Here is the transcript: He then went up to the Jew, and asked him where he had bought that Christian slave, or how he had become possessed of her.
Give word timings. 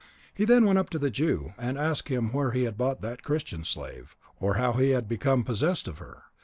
He 0.33 0.45
then 0.45 0.65
went 0.65 0.79
up 0.79 0.89
to 0.89 0.97
the 0.97 1.11
Jew, 1.11 1.53
and 1.59 1.77
asked 1.77 2.07
him 2.09 2.33
where 2.33 2.53
he 2.53 2.63
had 2.63 2.75
bought 2.75 3.01
that 3.01 3.21
Christian 3.21 3.63
slave, 3.63 4.15
or 4.39 4.55
how 4.55 4.73
he 4.73 4.89
had 4.89 5.07
become 5.07 5.43
possessed 5.43 5.87
of 5.87 5.99
her. 5.99 6.23